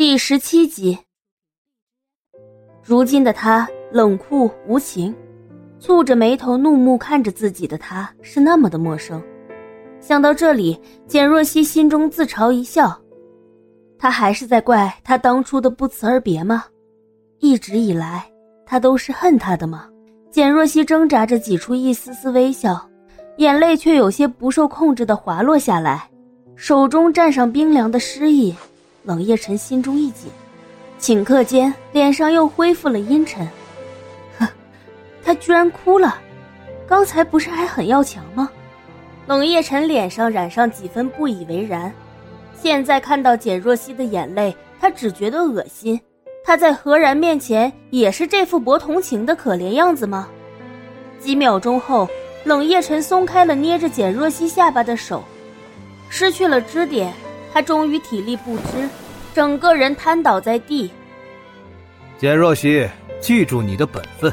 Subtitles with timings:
[0.00, 0.98] 第十七集。
[2.82, 5.14] 如今的他冷酷无情，
[5.78, 9.22] 蹙着眉头怒目看着自己的他是那么的陌生。
[10.00, 12.98] 想到这里，简若曦心中自嘲一笑。
[13.98, 16.64] 他还是在怪他当初的不辞而别吗？
[17.38, 18.24] 一直以来，
[18.64, 19.86] 他都是恨他的吗？
[20.30, 22.88] 简若曦挣扎着挤出一丝丝微笑，
[23.36, 26.10] 眼泪却有些不受控制的滑落下来，
[26.56, 28.54] 手中沾上冰凉的湿意。
[29.02, 30.30] 冷夜晨心中一紧，
[31.00, 33.48] 顷刻间脸上又恢复了阴沉。
[34.38, 34.46] 呵，
[35.24, 36.18] 他居然哭了，
[36.86, 38.50] 刚才不是还很要强吗？
[39.26, 41.92] 冷夜晨脸上染上几分不以为然，
[42.60, 45.98] 现在看到简若曦的眼泪，他只觉得恶心。
[46.44, 50.28] 他在何然面前也是这副博同情的可怜样子吗？
[51.18, 52.08] 几秒钟后，
[52.44, 55.22] 冷夜晨松开了捏着简若曦下巴的手，
[56.10, 57.12] 失去了支点。
[57.52, 58.88] 他终于体力不支，
[59.34, 60.90] 整个人瘫倒在地。
[62.18, 62.88] 简若曦，
[63.20, 64.32] 记住你的本分。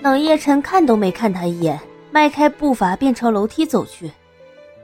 [0.00, 4.10] 冷夜晨看都没看他一眼，迈开步伐便朝楼梯走去。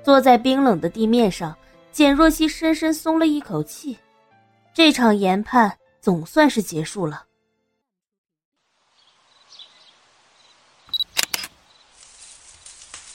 [0.03, 1.57] 坐在冰冷的地面上，
[1.93, 3.99] 简若曦深深松了一口气，
[4.73, 7.25] 这场研判总算是结束了。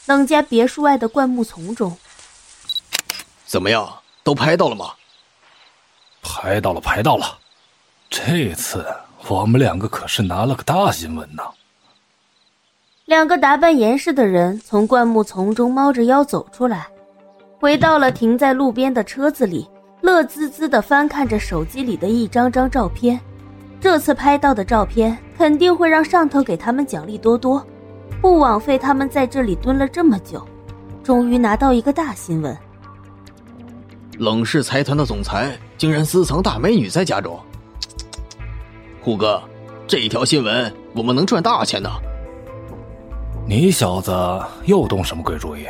[0.06, 1.98] 冷家别墅外的灌木丛中。
[3.46, 3.88] 怎么样，
[4.24, 4.92] 都拍到了吗？
[6.22, 7.38] 拍到了，拍到了。
[8.10, 8.86] 这次
[9.28, 11.44] 我们两个可是拿了个大新闻呢。
[13.06, 16.88] 两个打扮严实的人从灌木丛中猫着腰走出来，
[17.60, 19.70] 回到了停在路边的车子里，
[20.02, 23.20] 乐滋滋的翻看着手机里的一张张照片。
[23.80, 27.64] 这次拍到的照片肯定会让上头给他们奖励多多，
[28.20, 30.44] 不枉费他们在这里蹲了这么久，
[31.04, 32.58] 终于拿到一个大新闻。
[34.18, 37.38] 冷氏财团的总裁竟然私藏大美女在家中，
[39.02, 39.42] 虎哥，
[39.88, 41.90] 这一条新闻我们能赚大钱呢。
[43.48, 44.12] 你小子
[44.66, 45.68] 又动什么鬼主意？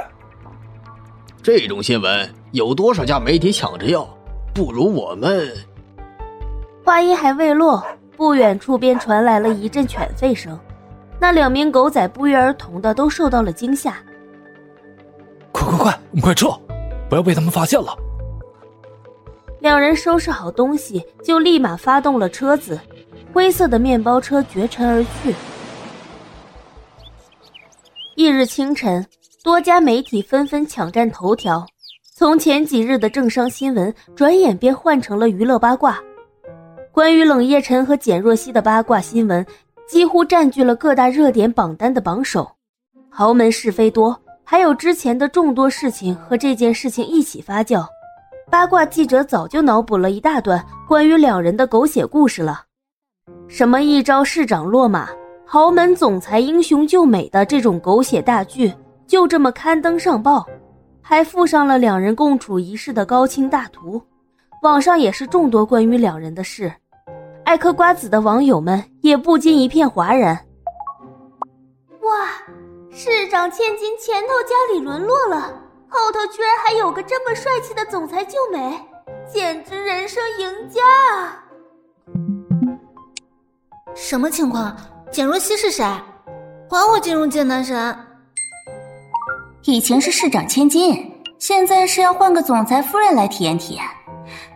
[1.42, 4.08] 这种新闻有多少家媒体抢着要？
[4.53, 5.52] 不如我们……
[6.84, 7.84] 话音还未落，
[8.16, 10.58] 不远处便传来了一阵犬吠声，
[11.19, 13.98] 那两名狗仔不约而同的都受到了惊吓。
[15.52, 16.48] 快快快，我们快撤，
[17.09, 17.96] 不要被他们发现了。
[19.66, 22.80] 两人收拾好东西，就立马发动了车子，
[23.34, 25.34] 灰色的面包车绝尘而去。
[28.16, 29.04] 翌日清晨，
[29.44, 31.66] 多家媒体纷纷抢占头条，
[32.14, 36.00] 从前几日的政商新闻，转眼便换成了娱乐八卦。
[36.92, 39.44] 关于冷夜晨和简若曦的八卦新闻，
[39.88, 42.48] 几乎占据了各大热点榜单的榜首。
[43.09, 47.84] 豪门是非多，还有之前的众多事情和这件事情一起发酵。
[48.56, 52.64] 八卦记者早就脑补了一大段关于两人的狗血故事了，
[53.50, 55.10] 什么一朝市长落马、
[55.46, 58.74] 豪门总裁英雄救美的这种狗血大剧，
[59.06, 60.46] 就这么刊登上报，
[61.02, 64.02] 还附上了两人共处一室的高清大图。
[64.62, 66.72] 网上也是众多关于两人的事，
[67.44, 70.34] 爱嗑瓜子的网友们也不禁一片哗然。
[72.04, 72.30] 哇，
[72.90, 75.62] 市长千金钱头家里沦落了！
[75.90, 78.79] 后头居然还有个这么帅气的总裁救美，
[79.31, 80.81] 简直人生赢家
[81.13, 81.44] 啊！
[83.94, 84.75] 什么情况？
[85.12, 85.85] 简若曦是谁？
[86.69, 87.97] 还我金融界男神！
[89.63, 93.84] 以前是市长千金，现在是要换个总裁夫人来体验体验。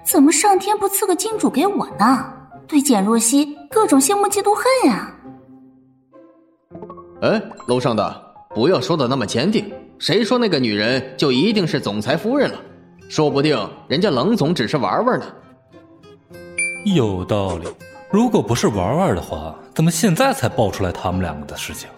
[0.03, 2.33] 怎么上天不赐个金主给我呢？
[2.67, 5.11] 对简若曦各种羡慕嫉妒恨呀！
[7.21, 9.71] 哎，楼上的，不要说的那么坚定。
[9.99, 12.59] 谁说那个女人就一定是总裁夫人了？
[13.09, 15.25] 说不定人家冷总只是玩玩呢。
[16.85, 17.67] 有道理，
[18.09, 21.89] 如果不是玩玩的话，怎么现在才爆出来他们两个的事情？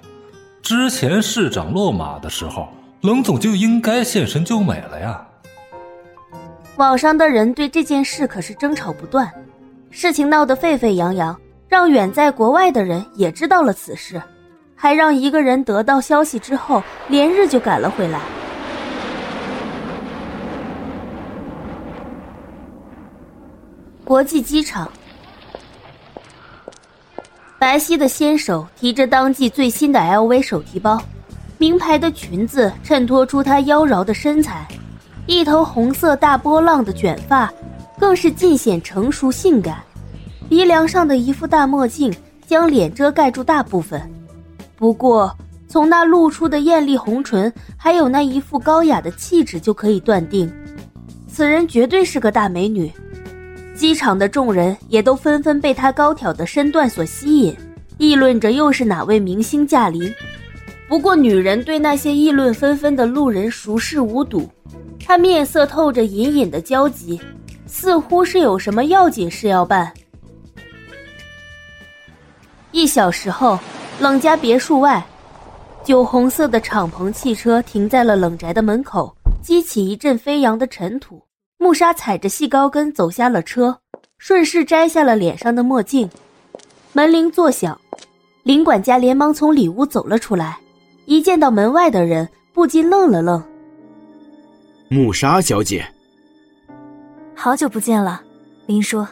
[0.64, 2.68] 之前市长落马的时候，
[3.02, 5.28] 冷总就应该现身救美了呀。
[6.78, 9.32] 网上的人对这件事可是争吵不断，
[9.92, 14.20] 事情闹得沸沸扬扬，让远在国外的人也知道了此事。
[14.82, 18.20] 还让一个人得到消息之后，连日就赶了回来。
[24.04, 24.92] 国际机场，
[27.60, 31.00] 白皙的纤手提着当季最新的 LV 手提包，
[31.60, 34.68] 名牌的裙子衬托出她妖娆的身材，
[35.28, 37.54] 一头红色大波浪的卷发，
[38.00, 39.78] 更是尽显成熟性感。
[40.50, 42.12] 鼻梁上的一副大墨镜
[42.48, 44.11] 将脸遮盖住大部分。
[44.82, 45.32] 不过，
[45.68, 50.52] 从那露出的艳丽红唇，还有那一副高雅的气质，就可以断定，
[51.28, 52.92] 此人绝对是个大美女。
[53.76, 57.56] 机场的众人也都纷纷被她高挑的身段所吸引，
[58.00, 60.12] 议论着又是哪位明星驾临。
[60.90, 64.50] 不过，女人对那些议论纷纷的路人熟视无睹，
[65.06, 67.22] 她面色透着隐隐的焦急，
[67.68, 69.94] 似乎是有什么要紧事要办。
[72.72, 73.60] 一小时后，
[74.02, 75.06] 冷家别墅外，
[75.84, 81.22] 酒红色的敞篷汽车停在了冷宅的门口，激起一阵飞扬的尘土。
[81.60, 83.78] 穆沙踩着细高跟走下了车，
[84.18, 86.10] 顺势摘下了脸上的墨镜。
[86.94, 87.80] 门铃作响，
[88.42, 90.60] 林管家连忙从里屋走了出来，
[91.06, 93.40] 一见到门外的人，不禁愣了愣。
[94.90, 95.86] 穆沙小姐，
[97.36, 98.20] 好久不见了，
[98.66, 99.06] 林叔。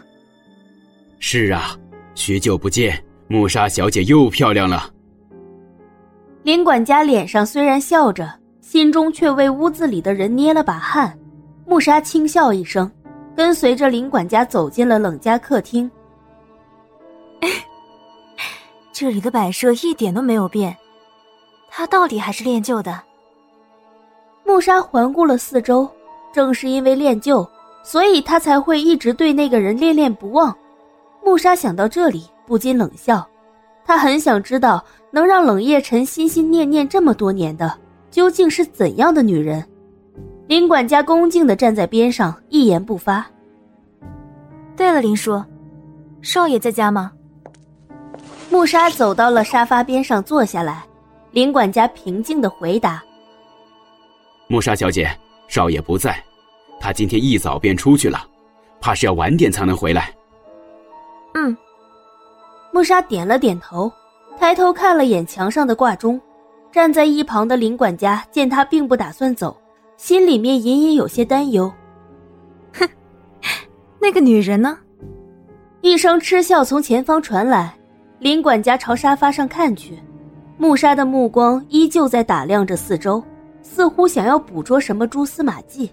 [1.20, 1.78] 是啊，
[2.16, 3.00] 许久不见，
[3.32, 4.90] 穆莎小姐又漂亮了。
[6.42, 8.28] 林管家脸上虽然笑着，
[8.60, 11.16] 心中却为屋子里的人捏了把汗。
[11.64, 12.92] 穆莎轻笑一声，
[13.36, 15.90] 跟随着林管家走进了冷家客厅。
[18.92, 20.76] 这里的摆设一点都没有变，
[21.70, 23.00] 他到底还是练旧的。
[24.44, 25.88] 穆莎环顾了四周，
[26.34, 27.48] 正是因为练旧，
[27.84, 30.58] 所以他才会一直对那个人恋恋不忘。
[31.24, 33.24] 穆莎想到这里，不禁冷笑。
[33.86, 37.78] 他很想知道，能让冷夜晨心心念念这么多年的，
[38.10, 39.64] 究竟是怎样的女人。
[40.48, 43.24] 林管家恭敬的站在边上，一言不发。
[44.76, 45.44] 对了，林叔，
[46.24, 47.12] 少爷在家吗？
[48.50, 50.84] 穆莎走到了沙发边上坐下来，
[51.32, 53.04] 林管家平静的回答
[54.50, 55.08] ：“穆莎小姐，
[55.48, 56.20] 少爷不在，
[56.80, 58.20] 他今天一早便出去了，
[58.82, 60.12] 怕是要晚点才能回来。”
[61.36, 61.56] 嗯。
[62.72, 63.92] 穆莎点了点头，
[64.38, 66.20] 抬头看了眼墙上的挂钟，
[66.72, 69.56] 站在一旁的林管家见他并不打算走。
[69.98, 71.70] 心里面隐隐有些担忧，
[72.74, 72.88] 哼，
[74.00, 74.78] 那个女人呢？
[75.82, 77.78] 一声嗤笑从前方传来，
[78.20, 80.00] 林管家朝沙发上看去，
[80.58, 83.22] 穆莎的目光依旧在打量着四周，
[83.62, 85.92] 似乎想要捕捉什么蛛丝马迹。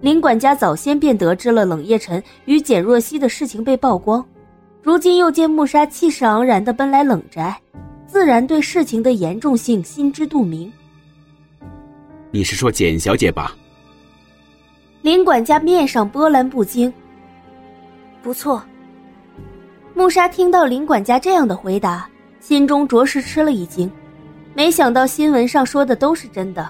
[0.00, 4.24] 林管家早先便得知了冷夜晨与简若曦的事情被曝光，
[4.82, 7.56] 如今又见穆莎气势昂然的奔来冷宅，
[8.06, 10.72] 自然对事情的严重性心知肚明。
[12.30, 13.56] 你是说简小姐吧？
[15.02, 16.92] 林管家面上波澜不惊。
[18.22, 18.62] 不错。
[19.94, 22.08] 穆莎听到林管家这样的回答，
[22.40, 23.90] 心中着实吃了一惊。
[24.54, 26.68] 没想到新闻上说的都是真的，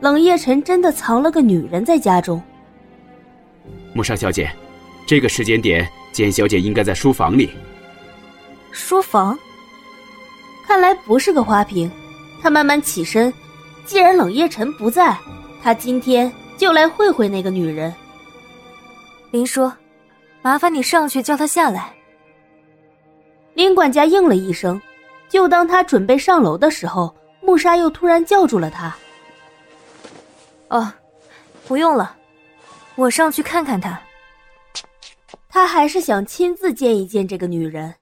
[0.00, 2.42] 冷夜晨真的藏了个女人在家中。
[3.92, 4.50] 穆莎小姐，
[5.06, 7.50] 这个时间点，简小姐应该在书房里。
[8.72, 9.38] 书房？
[10.66, 11.92] 看来不是个花瓶。
[12.40, 13.30] 他慢慢起身。
[13.84, 15.14] 既然冷夜晨不在，
[15.62, 17.94] 他今天就来会会那个女人。
[19.30, 19.70] 林叔，
[20.40, 21.92] 麻烦你上去叫她下来。
[23.52, 24.80] 林管家应了一声，
[25.28, 28.96] 就当他准备上楼的时候，穆莎又突然叫住了他。
[30.68, 30.90] 哦，
[31.68, 32.16] 不用了，
[32.94, 34.00] 我上去看看她。
[35.56, 37.94] 他还是想亲自见一见这个女人。